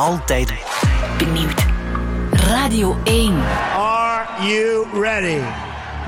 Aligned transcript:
altijd 0.00 0.52
benieuwd. 1.18 1.64
Radio 2.30 2.96
1. 3.04 3.34
Are 3.76 4.26
you 4.40 4.86
ready? 5.02 5.38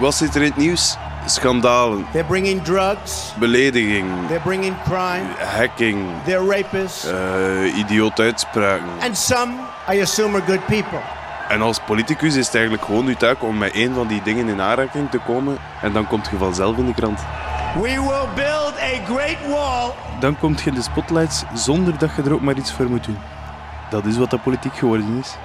Wat 0.00 0.14
zit 0.14 0.34
er 0.34 0.40
in 0.42 0.46
het 0.48 0.56
nieuws? 0.56 0.96
Schandalen, 1.26 2.06
They're 2.12 2.26
bringing 2.26 2.62
drugs. 2.62 3.34
belediging, 3.38 4.06
They're 4.26 4.40
bringing 4.42 4.74
crime. 4.84 5.24
hacking, 5.56 6.06
They're 6.24 6.46
rapists. 6.56 7.04
eh 7.04 7.76
idioot 7.78 8.20
uitspraken. 8.20 8.86
And 9.02 9.16
some, 9.18 9.52
I 9.92 10.00
assume, 10.00 10.36
are 10.36 10.44
good 10.46 10.66
people. 10.66 11.00
En 11.48 11.62
als 11.62 11.78
politicus 11.86 12.34
is 12.36 12.46
het 12.46 12.54
eigenlijk 12.54 12.84
gewoon 12.84 13.06
uw 13.06 13.14
taak 13.16 13.42
om 13.42 13.58
met 13.58 13.72
één 13.72 13.94
van 13.94 14.06
die 14.06 14.22
dingen 14.22 14.48
in 14.48 14.60
aanraking 14.60 15.10
te 15.10 15.18
komen. 15.26 15.56
En 15.82 15.92
dan 15.92 16.06
komt 16.06 16.28
je 16.30 16.36
vanzelf 16.36 16.76
in 16.76 16.86
de 16.86 16.94
krant. 16.94 17.20
We 17.74 17.80
will 17.88 18.28
build 18.34 18.74
a 18.78 19.14
great 19.14 19.38
wall. 19.48 19.90
Dan 20.20 20.38
komt 20.38 20.60
je 20.62 20.68
in 20.70 20.74
de 20.74 20.82
spotlights 20.82 21.42
zonder 21.54 21.98
dat 21.98 22.10
je 22.16 22.22
er 22.22 22.32
ook 22.32 22.40
maar 22.40 22.56
iets 22.56 22.72
voor 22.72 22.86
moet 22.86 23.04
doen. 23.04 23.18
Dat 23.92 24.06
is 24.06 24.16
wat 24.16 24.30
de 24.30 24.38
politiek 24.38 24.74
geworden 24.74 25.18
is. 25.20 25.36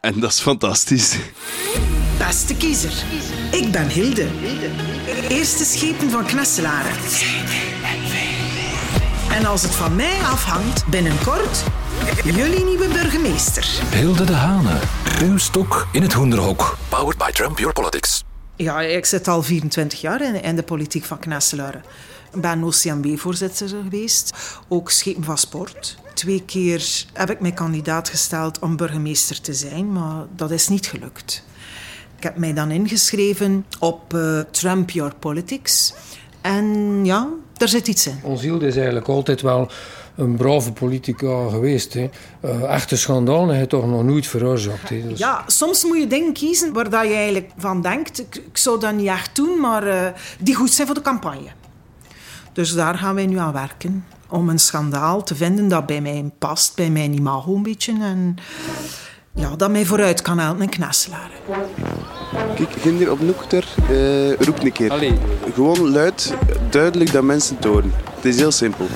En 0.00 0.20
dat 0.20 0.30
is 0.30 0.40
fantastisch. 0.40 1.18
Beste 2.18 2.56
kiezer, 2.56 3.04
ik 3.50 3.72
ben 3.72 3.88
Hilde. 3.88 4.26
Eerste 5.28 5.64
schepen 5.64 6.10
van 6.10 6.24
Knesselaren. 6.24 6.92
En 9.32 9.46
als 9.46 9.62
het 9.62 9.74
van 9.74 9.96
mij 9.96 10.18
afhangt, 10.18 10.86
binnenkort 10.86 11.64
jullie 12.24 12.64
nieuwe 12.64 12.88
burgemeester. 12.88 13.66
Hilde 13.90 14.24
de 14.24 14.32
Hane, 14.32 14.78
uw 15.22 15.38
stok 15.38 15.86
in 15.92 16.02
het 16.02 16.12
hoenderhok. 16.12 16.76
Powered 16.88 17.18
by 17.18 17.30
Trump 17.30 17.58
Your 17.58 17.74
Politics. 17.74 18.24
Ja, 18.56 18.80
ik 18.80 19.04
zit 19.04 19.28
al 19.28 19.42
24 19.42 20.00
jaar 20.00 20.22
in, 20.22 20.42
in 20.42 20.56
de 20.56 20.62
politiek 20.62 21.04
van 21.04 21.18
Knesselaren. 21.18 21.82
Ik 22.34 22.40
ben 22.40 22.64
OCMW-voorzitter 22.64 23.68
geweest, 23.68 24.32
ook 24.68 24.90
schepen 24.90 25.24
van 25.24 25.38
sport. 25.38 25.96
Twee 26.14 26.42
keer 26.44 27.04
heb 27.12 27.30
ik 27.30 27.40
mij 27.40 27.52
kandidaat 27.52 28.08
gesteld 28.08 28.58
om 28.58 28.76
burgemeester 28.76 29.40
te 29.40 29.54
zijn, 29.54 29.92
maar 29.92 30.24
dat 30.36 30.50
is 30.50 30.68
niet 30.68 30.86
gelukt. 30.86 31.44
Ik 32.16 32.22
heb 32.22 32.36
mij 32.36 32.52
dan 32.52 32.70
ingeschreven 32.70 33.66
op 33.78 34.14
eh, 34.14 34.38
Trump 34.50 34.90
Your 34.90 35.14
Politics. 35.18 35.94
En 36.40 37.00
ja, 37.04 37.28
daar 37.52 37.68
zit 37.68 37.88
iets 37.88 38.06
in. 38.06 38.20
Ons 38.22 38.42
Hilde 38.42 38.66
is 38.66 38.76
eigenlijk 38.76 39.08
altijd 39.08 39.40
wel 39.40 39.70
een 40.16 40.36
brave 40.36 40.72
politica 40.72 41.48
geweest. 41.48 41.94
Hè. 41.94 42.10
Eh, 42.40 42.62
echte 42.62 42.96
schandalen 42.96 43.56
heeft 43.56 43.68
toch 43.68 43.86
nog 43.86 44.04
nooit 44.04 44.26
veroorzaakt. 44.26 44.88
Hè. 44.88 45.08
Dus 45.08 45.18
Ja, 45.18 45.44
soms 45.46 45.84
moet 45.84 45.98
je 45.98 46.06
dingen 46.06 46.32
kiezen 46.32 46.72
waar 46.72 46.90
dat 46.90 47.06
je 47.06 47.14
eigenlijk 47.14 47.50
van 47.56 47.82
denkt... 47.82 48.20
Ik, 48.20 48.36
ik 48.36 48.56
zou 48.56 48.80
dat 48.80 48.94
niet 48.94 49.06
echt 49.06 49.36
doen, 49.36 49.60
maar 49.60 49.86
eh, 49.86 50.06
die 50.38 50.54
goed 50.54 50.70
zijn 50.70 50.86
voor 50.86 50.96
de 50.96 51.02
campagne. 51.02 51.48
Dus 52.52 52.74
daar 52.74 52.94
gaan 52.94 53.14
wij 53.14 53.26
nu 53.26 53.38
aan 53.38 53.52
werken. 53.52 54.04
Om 54.28 54.48
een 54.48 54.58
schandaal 54.58 55.22
te 55.22 55.34
vinden 55.34 55.68
dat 55.68 55.86
bij 55.86 56.00
mij 56.00 56.30
past, 56.38 56.76
bij 56.76 56.90
mijn 56.90 57.12
imago 57.12 57.54
een 57.54 57.62
beetje. 57.62 57.92
En 58.00 58.36
ja, 59.34 59.56
dat 59.56 59.70
mij 59.70 59.84
vooruit 59.84 60.22
kan 60.22 60.38
helpen 60.38 60.62
in 60.62 60.68
Knesselaren. 60.68 61.30
Kijk, 62.54 62.72
Ginder 62.80 63.10
op 63.10 63.20
Noekter, 63.20 63.68
uh, 63.90 64.34
roep 64.34 64.62
een 64.62 64.72
keer. 64.72 64.90
Allee. 64.90 65.18
Gewoon 65.54 65.90
luid, 65.90 66.34
duidelijk 66.70 67.12
dat 67.12 67.22
mensen 67.22 67.56
het 67.56 67.64
horen. 67.64 67.92
Het 68.14 68.24
is 68.24 68.36
heel 68.36 68.50
simpel. 68.50 68.86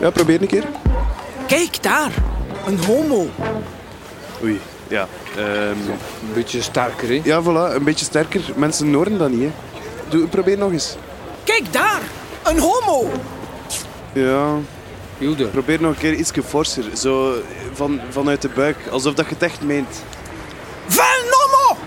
Ja, 0.00 0.10
probeer 0.10 0.40
een 0.42 0.46
keer. 0.48 0.64
Kijk, 1.46 1.82
daar. 1.82 2.12
Een 2.66 2.84
homo. 2.84 3.28
Oei, 4.42 4.60
ja. 4.88 5.08
ehm, 5.36 5.46
Een 5.70 6.32
beetje 6.34 6.62
sterker. 6.62 7.08
Hè. 7.08 7.20
ja, 7.24 7.42
voilà, 7.42 7.74
een 7.74 7.84
beetje 7.84 8.04
sterker. 8.04 8.40
Mensen 8.56 8.92
horen 8.94 9.18
dat 9.18 9.30
niet, 9.30 9.40
hè. 9.40 9.50
Doe, 10.08 10.26
probeer 10.26 10.58
nog 10.58 10.72
eens. 10.72 10.96
Kijk, 11.44 11.72
daar. 11.72 12.00
Een 12.44 12.58
homo. 12.58 13.10
Ja, 14.12 14.58
Hilde, 15.18 15.46
probeer 15.46 15.80
nog 15.80 15.92
een 15.92 15.98
keer 15.98 16.14
iets 16.14 16.32
forser. 16.44 16.96
Zo 16.96 17.34
van, 17.72 18.00
vanuit 18.10 18.42
de 18.42 18.48
buik, 18.54 18.76
alsof 18.90 19.14
dat 19.14 19.26
je 19.26 19.34
het 19.34 19.42
echt 19.42 19.62
meent. 19.62 20.04
Van 20.86 21.04
homo. 21.30 21.78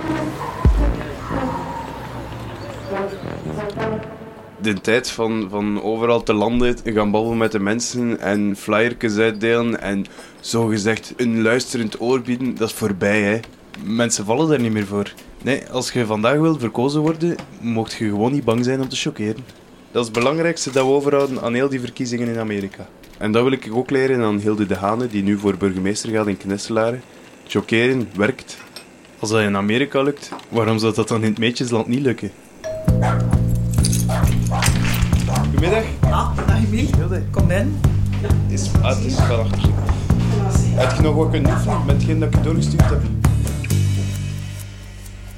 De 4.61 4.81
tijd 4.81 5.09
van, 5.09 5.47
van 5.49 5.83
overal 5.83 6.23
te 6.23 6.33
landen 6.33 6.77
gaan 6.83 7.11
babbelen 7.11 7.37
met 7.37 7.52
de 7.52 7.59
mensen 7.59 8.19
en 8.19 8.55
flyertjes 8.58 9.17
uitdelen 9.17 9.81
en 9.81 10.05
zogezegd 10.39 11.13
een 11.17 11.42
luisterend 11.42 12.02
oor 12.02 12.21
bieden, 12.21 12.55
dat 12.55 12.69
is 12.69 12.75
voorbij, 12.75 13.21
hè. 13.21 13.39
Mensen 13.83 14.25
vallen 14.25 14.49
daar 14.49 14.59
niet 14.59 14.71
meer 14.71 14.86
voor. 14.86 15.13
Nee, 15.42 15.69
als 15.71 15.92
je 15.92 16.05
vandaag 16.05 16.37
wilt 16.37 16.59
verkozen 16.59 17.02
worden, 17.02 17.36
mocht 17.59 17.93
je 17.93 18.05
gewoon 18.05 18.31
niet 18.31 18.43
bang 18.43 18.63
zijn 18.63 18.81
om 18.81 18.89
te 18.89 18.95
chockeren. 18.95 19.62
Dat 19.93 20.02
is 20.02 20.08
het 20.08 20.17
belangrijkste 20.17 20.71
dat 20.71 20.86
we 20.86 20.92
overhouden 20.92 21.42
aan 21.42 21.54
heel 21.54 21.70
die 21.70 21.80
verkiezingen 21.80 22.27
in 22.27 22.39
Amerika. 22.39 22.87
En 23.17 23.31
dat 23.31 23.43
wil 23.43 23.52
ik 23.52 23.70
ook 23.73 23.89
leren 23.89 24.21
aan 24.21 24.39
Hilde 24.39 24.65
de 24.65 24.76
Hane, 24.76 25.08
die 25.08 25.23
nu 25.23 25.37
voor 25.37 25.58
burgemeester 25.58 26.09
gaat 26.09 26.27
in 26.27 26.37
Knesselaren. 26.37 27.02
Chockeren 27.48 28.09
werkt. 28.15 28.58
Als 29.20 29.30
dat 29.30 29.42
in 29.42 29.55
Amerika 29.55 30.02
lukt, 30.02 30.31
waarom 30.49 30.77
zou 30.77 30.93
dat 30.93 31.08
dan 31.08 31.23
in 31.23 31.30
het 31.30 31.37
meetjesland 31.37 31.87
niet 31.87 32.02
lukken? 32.02 32.31
Goedemiddag. 35.42 35.83
Ah, 35.99 36.37
dag 36.48 36.58
Emiel. 36.65 36.87
Kom 37.31 37.52
in. 37.52 37.80
Is, 38.49 38.70
ah, 38.81 38.95
het 38.95 39.05
is 39.05 39.27
wel 39.27 39.39
achter. 39.39 39.70
Heb 40.75 40.95
je 40.95 41.02
nog 41.02 41.15
wat 41.15 41.30
kunnen 41.30 41.52
met 41.86 41.95
hetgeen 41.95 42.20
dat 42.20 42.30
ik 42.30 42.36
je 42.36 42.42
doorgestuurd 42.42 42.89
heb? 42.89 43.23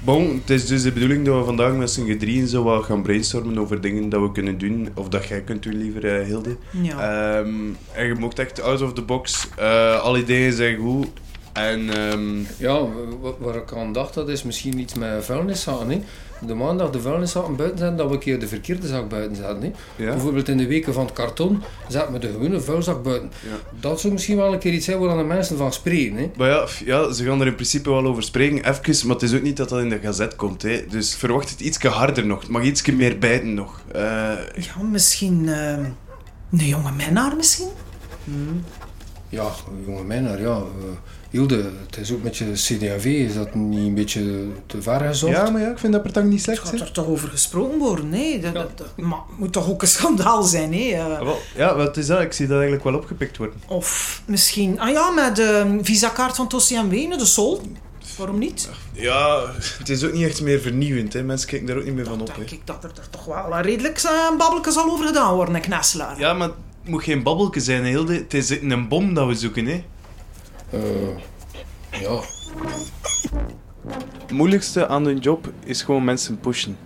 Bon, 0.05 0.35
het 0.41 0.49
is 0.49 0.67
dus 0.67 0.83
de 0.83 0.91
bedoeling 0.91 1.25
dat 1.25 1.37
we 1.37 1.43
vandaag 1.43 1.73
met 1.73 1.91
z'n 1.91 2.05
gedrieën 2.05 2.47
zo 2.47 2.63
wat 2.63 2.83
gaan 2.83 3.01
brainstormen 3.01 3.57
over 3.57 3.81
dingen 3.81 4.09
dat 4.09 4.21
we 4.21 4.31
kunnen 4.31 4.57
doen. 4.57 4.89
Of 4.95 5.09
dat 5.09 5.25
jij 5.25 5.41
kunt 5.41 5.63
doen, 5.63 5.75
liever 5.75 6.19
eh, 6.19 6.25
Hilde. 6.25 6.55
Ja. 6.81 7.37
Ehm, 7.39 7.49
en 7.93 8.07
je 8.07 8.15
mocht 8.19 8.39
echt 8.39 8.61
out 8.61 8.81
of 8.81 8.93
the 8.93 9.01
box. 9.01 9.47
Eh, 9.57 9.99
alle 10.01 10.19
ideeën 10.19 10.51
zijn 10.53 10.77
goed. 10.77 11.07
En 11.53 11.89
ehm, 11.89 12.37
ja, 12.57 12.79
wa- 13.21 13.33
waar 13.39 13.55
ik 13.55 13.73
aan 13.73 13.93
dacht, 13.93 14.13
dat 14.13 14.29
is 14.29 14.43
misschien 14.43 14.79
iets 14.79 14.93
met 14.93 15.25
vuilniszakken. 15.25 15.89
Hè. 15.89 16.01
De 16.39 16.53
maandag 16.53 16.89
de 16.89 17.01
vuilniszakken 17.01 17.55
buiten 17.55 17.77
zetten, 17.77 17.97
dat 17.97 18.07
we 18.07 18.13
een 18.13 18.19
keer 18.19 18.39
de 18.39 18.47
verkeerde 18.47 18.87
zak 18.87 19.09
buiten 19.09 19.35
zetten. 19.35 19.61
Hè. 19.61 19.71
Ja. 20.03 20.11
Bijvoorbeeld 20.11 20.47
in 20.49 20.57
de 20.57 20.67
weken 20.67 20.93
van 20.93 21.05
het 21.05 21.13
karton 21.13 21.63
zetten 21.87 22.13
we 22.13 22.19
de 22.19 22.31
gewone 22.31 22.61
vuilzak 22.61 23.03
buiten. 23.03 23.31
Ja. 23.49 23.55
Dat 23.79 23.99
zou 23.99 24.13
misschien 24.13 24.37
wel 24.37 24.53
een 24.53 24.59
keer 24.59 24.73
iets 24.73 24.85
zijn 24.85 24.99
waar 24.99 25.17
de 25.17 25.23
mensen 25.23 25.57
van 25.57 25.73
spreken. 25.73 26.15
Hè. 26.17 26.31
Maar 26.37 26.49
ja, 26.49 26.65
ja, 26.85 27.11
ze 27.11 27.23
gaan 27.23 27.41
er 27.41 27.47
in 27.47 27.55
principe 27.55 27.89
wel 27.89 28.05
over 28.05 28.23
spreken, 28.23 28.69
even, 28.69 29.07
maar 29.07 29.15
het 29.15 29.23
is 29.25 29.33
ook 29.35 29.41
niet 29.41 29.57
dat 29.57 29.69
dat 29.69 29.79
in 29.81 29.89
de 29.89 29.99
gazet 29.99 30.35
komt. 30.35 30.61
Hè. 30.61 30.85
Dus 30.89 31.15
verwacht 31.15 31.49
het 31.49 31.59
iets 31.59 31.77
harder 31.77 32.25
nog. 32.25 32.41
Het 32.41 32.49
mag 32.49 32.63
iets 32.63 32.85
meer 32.85 33.19
bijten 33.19 33.53
nog. 33.53 33.81
Eh, 33.91 34.01
Ja, 34.55 34.81
misschien... 34.91 35.49
eh, 35.49 35.71
een 36.51 36.67
jonge 36.67 36.91
minnaar 36.91 37.35
misschien? 37.35 37.67
Ja, 39.35 39.51
jonge 39.85 40.03
mijner, 40.03 40.41
ja. 40.41 40.55
eh, 40.55 40.63
Hilde, 41.29 41.69
het 41.85 41.97
is 41.97 42.11
ook 42.13 42.23
met 42.23 42.37
je 42.37 42.51
CD&V, 42.51 43.05
is 43.05 43.33
dat 43.33 43.55
niet 43.55 43.87
een 43.87 43.93
beetje 43.95 44.45
te 44.65 44.81
ver 44.81 44.99
gezocht? 44.99 45.33
ja, 45.33 45.49
maar 45.49 45.61
ja, 45.61 45.69
ik 45.71 45.77
vind 45.79 45.93
dat 45.93 46.01
partang 46.01 46.29
niet 46.29 46.41
slecht. 46.41 46.59
gaat 46.59 46.71
hè. 46.71 46.77
er 46.79 46.91
toch 46.91 47.07
over 47.07 47.29
gesproken 47.29 47.77
worden, 47.79 48.11
hè? 48.13 48.39
Dat, 48.41 48.53
dat, 48.53 48.77
dat- 48.77 48.97
maar 48.97 49.19
het 49.29 49.37
moet 49.37 49.51
toch 49.53 49.69
ook 49.69 49.81
een 49.81 49.87
schandaal 49.87 50.43
zijn, 50.43 50.73
hè? 50.73 50.79
Eh, 50.79 51.05
Ah, 51.05 51.19
wel, 51.23 51.37
Ja, 51.55 51.77
het 51.77 51.97
is 51.97 52.07
dat. 52.07 52.21
Ik 52.21 52.33
zie 52.33 52.45
dat 52.47 52.55
eigenlijk 52.55 52.83
wel 52.83 52.95
opgepikt 52.95 53.37
worden. 53.37 53.55
Of 53.67 54.21
misschien... 54.25 54.79
Ah 54.79 54.89
ja, 54.91 55.09
met 55.09 55.35
de 55.35 55.79
visakaart 55.81 56.35
van 56.35 56.47
Tossie 56.47 56.77
en 56.77 56.89
Wenen, 56.89 57.17
de 57.17 57.25
Sol. 57.25 57.61
Waarom 58.17 58.37
niet? 58.39 58.69
Ja, 58.93 59.43
het 59.77 59.89
is 59.89 60.03
ook 60.03 60.13
niet 60.13 60.25
echt 60.27 60.41
meer 60.41 60.59
vernieuwend. 60.59 61.13
Hè. 61.13 61.23
Mensen 61.23 61.47
kijken 61.47 61.67
daar 61.67 61.77
ook 61.77 61.83
niet 61.85 61.93
meer 61.95 62.05
van 62.05 62.21
op. 62.21 62.35
denk 62.35 62.49
Hè. 62.49 62.55
ik 62.55 62.61
dat 62.65 62.83
er, 62.83 62.89
er 62.95 63.09
toch 63.09 63.25
wel 63.25 63.59
redelijk 63.61 64.03
uh, 64.03 64.11
een 64.31 64.37
babbelke 64.37 64.71
zal 64.71 64.91
over 64.91 65.05
gedaan 65.05 65.33
worden, 65.33 65.55
in 65.55 65.61
Knasselaar. 65.61 66.19
Ja, 66.19 66.33
maar 66.33 66.47
het 66.47 66.57
moet 66.85 67.03
geen 67.03 67.23
babbelke 67.23 67.59
zijn, 67.59 67.83
Hilde. 67.85 68.13
Het 68.13 68.33
is 68.33 68.49
een 68.49 68.87
bom 68.87 69.13
dat 69.13 69.27
we 69.27 69.35
zoeken. 69.35 69.65
Hè. 69.65 69.83
Eh, 70.69 70.81
ja, 72.01 72.19
Het 74.21 74.31
moeilijkste 74.31 74.87
aan 74.87 75.05
hun 75.05 75.17
job 75.17 75.51
is 75.63 75.81
gewoon 75.81 76.03
mensen 76.03 76.39
pushen. 76.39 76.77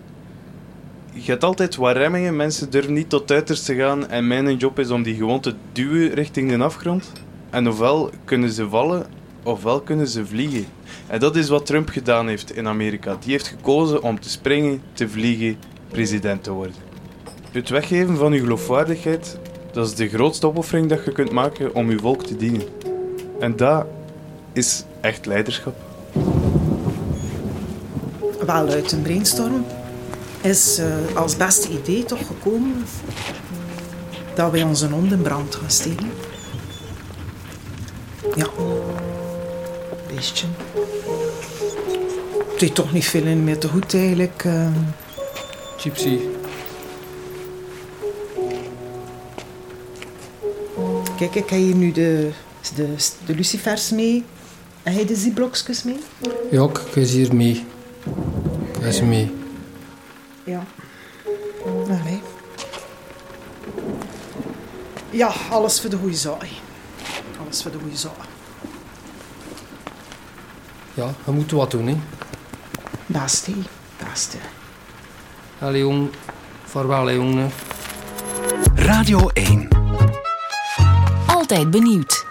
Je 1.14 1.32
hebt 1.32 1.44
altijd 1.44 1.76
wat 1.76 1.96
remmingen, 1.96 2.36
mensen 2.36 2.70
durven 2.70 2.94
niet 2.94 3.10
tot 3.10 3.32
uiterste 3.32 3.76
gaan 3.76 4.10
en 4.10 4.28
mijn 4.28 4.58
job 4.58 4.80
is 4.80 4.90
om 4.90 5.04
die 5.04 5.16
gewoon 5.16 5.40
te 5.40 5.56
duwen 5.72 6.14
richting 6.14 6.50
de 6.50 6.64
afgrond. 6.64 7.12
En 7.50 7.68
ofwel 7.68 8.10
kunnen 8.25 8.52
ze 8.52 8.69
vallen, 8.69 9.06
ofwel 9.44 9.81
kunnen 9.81 10.07
ze 10.07 10.25
vliegen. 10.25 10.66
En 11.07 11.19
dat 11.19 11.36
is 11.36 11.50
wat 11.50 11.66
Trump 11.66 11.90
gedaan 11.90 12.28
heeft 12.28 12.56
in 12.56 12.68
Amerika. 12.68 13.18
Die 13.19 13.31
heeft 13.31 13.48
gekozen 13.48 14.04
om 14.04 14.19
te 14.19 14.30
springen, 14.30 14.81
te 14.94 15.10
vliegen, 15.10 15.57
president 15.88 16.44
te 16.44 16.52
worden. 16.52 16.75
Het 17.52 17.69
weggeven 17.69 18.18
van 18.18 18.34
je 18.34 18.40
geloofwaardigheid, 18.40 19.38
dat 19.71 19.88
is 19.88 19.95
de 19.95 20.10
grootste 20.10 20.48
opoffering 20.48 20.89
dat 20.89 21.06
je 21.06 21.12
kunt 21.12 21.31
maken 21.31 21.75
om 21.75 21.92
je 21.92 22.00
volk 22.00 22.24
te 22.24 22.36
dienen. 22.36 22.63
En 23.39 23.56
dat 23.56 23.86
is 24.54 24.83
echt 25.01 25.25
leiderschap. 25.25 25.75
Wel 28.45 28.68
uit 28.68 28.92
een 28.92 29.01
brainstorm 29.01 29.66
is 30.42 30.77
eh, 30.77 31.16
als 31.16 31.38
beste 31.38 31.69
idee 31.69 32.04
toch 32.04 32.27
gekomen 32.27 32.86
dat 34.36 34.51
wij 34.51 34.63
onze 34.63 34.88
hond 34.89 35.12
in 35.12 35.21
brand 35.21 35.56
gaan 35.56 35.69
steken. 35.71 36.12
Ja, 38.36 38.48
beestje. 40.07 40.48
Het 42.50 42.60
deed 42.60 42.75
toch 42.75 42.94
niet 42.94 43.06
veel 43.06 43.24
in 43.25 43.44
meer 43.44 43.57
te 43.57 43.68
goed 43.68 43.94
eigenlijk. 43.94 44.44
eh. 44.45 44.68
Gypsy. 45.77 46.19
Kijk, 51.19 51.36
ik 51.36 51.50
heb 51.50 51.60
hier 51.60 51.75
nu 51.75 51.92
de 51.92 52.31
De, 52.75 52.95
de 53.25 53.36
lucifers 53.36 53.89
mee. 53.89 54.24
En 54.83 54.94
hij 54.94 55.06
de 55.06 55.16
zieblokjes 55.16 55.83
mee? 55.83 56.00
Ja, 56.51 56.63
ik 56.63 56.95
is 56.95 57.12
hier 57.12 57.36
mee. 57.36 57.66
Ik 58.74 58.83
is 58.86 59.01
mee. 59.01 59.31
Ja. 60.44 60.63
Allee. 61.66 62.21
Ja, 65.10 65.33
alles 65.50 65.81
voor 65.81 65.89
de 65.89 65.98
goede 65.98 66.16
zaak. 66.16 66.48
Alles 67.44 67.62
voor 67.62 67.71
de 67.71 67.77
goede 67.81 67.98
zaak. 67.98 68.27
Ja, 70.94 71.13
we 71.24 71.31
moeten 71.31 71.57
wat 71.57 71.71
doen, 71.71 71.88
hè. 71.88 71.98
Beste, 73.06 73.51
beste. 74.10 74.38
Allee, 75.60 75.81
jong. 75.81 76.10
Vaarwel, 76.66 77.06
hè, 77.06 77.12
jongen. 77.12 77.51
Radio 78.75 79.30
1. 79.33 79.79
Altijd 81.50 81.72
benieuwd. 81.72 82.29